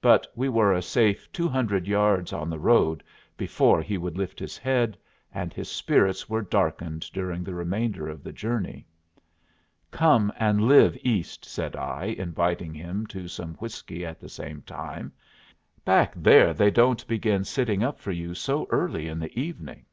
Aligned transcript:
But 0.00 0.28
we 0.36 0.48
were 0.48 0.72
a 0.72 0.80
safe 0.80 1.32
two 1.32 1.48
hundred 1.48 1.88
yards 1.88 2.32
on 2.32 2.48
the 2.48 2.60
road 2.60 3.02
before 3.36 3.82
he 3.82 3.98
would 3.98 4.16
lift 4.16 4.38
his 4.38 4.56
head, 4.56 4.96
and 5.34 5.52
his 5.52 5.68
spirits 5.68 6.28
were 6.30 6.42
darkened 6.42 7.10
during 7.12 7.42
the 7.42 7.54
remainder 7.56 8.08
of 8.08 8.22
the 8.22 8.30
journey. 8.32 8.86
"Come 9.90 10.32
and 10.38 10.68
live 10.68 10.96
East," 11.02 11.44
said 11.44 11.74
I, 11.74 12.04
inviting 12.16 12.72
him 12.72 13.04
to 13.08 13.26
some 13.26 13.54
whiskey 13.54 14.06
at 14.06 14.20
the 14.20 14.28
same 14.28 14.62
time. 14.62 15.10
"Back 15.84 16.12
there 16.14 16.54
they 16.54 16.70
don't 16.70 17.04
begin 17.08 17.42
sitting 17.42 17.82
up 17.82 17.98
for 17.98 18.12
you 18.12 18.34
so 18.36 18.68
early 18.70 19.08
in 19.08 19.18
the 19.18 19.36
evening." 19.36 19.86